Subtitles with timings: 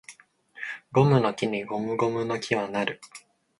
[0.91, 3.01] ゴムの木にゴムゴムの木は成る